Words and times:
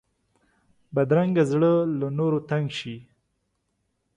بدرنګه 0.93 1.43
زړه 1.51 1.71
له 1.99 2.07
نورو 2.17 2.39
تنګ 2.49 2.67
شي 2.77 2.95